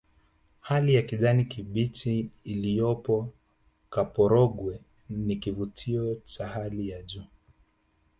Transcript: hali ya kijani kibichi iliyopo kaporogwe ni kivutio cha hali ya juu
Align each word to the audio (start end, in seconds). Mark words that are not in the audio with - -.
hali 0.59 0.95
ya 0.95 1.01
kijani 1.01 1.45
kibichi 1.45 2.29
iliyopo 2.43 3.29
kaporogwe 3.89 4.81
ni 5.09 5.35
kivutio 5.35 6.15
cha 6.15 6.47
hali 6.47 6.89
ya 6.89 7.03
juu 7.03 7.25